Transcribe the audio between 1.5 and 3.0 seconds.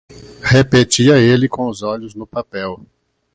os olhos no papel.